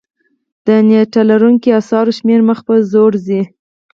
د 0.65 0.67
نېټه 0.87 1.21
لرونکو 1.29 1.67
اثارو 1.79 2.11
شمېر 2.17 2.39
مخ 2.49 2.59
په 2.67 2.73
ځوړ 2.91 3.11
ځي. 3.25 3.41